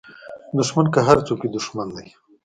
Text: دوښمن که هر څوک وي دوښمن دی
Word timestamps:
دوښمن 0.57 0.87
که 0.93 0.99
هر 1.07 1.17
څوک 1.27 1.39
وي 1.41 1.49
دوښمن 1.55 1.87
دی 1.97 2.07